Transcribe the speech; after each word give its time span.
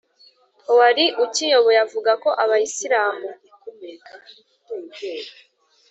wari 0.77 1.05
ukiyoboye 1.25 1.79
avuga 1.85 2.11
ko 2.23 2.29
abayisilamu 2.43 3.29